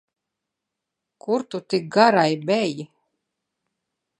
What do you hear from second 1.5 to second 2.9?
tik garai beji?